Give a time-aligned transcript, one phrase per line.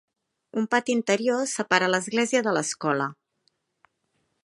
[0.61, 3.11] Un pati interior separa l'església de l'escola.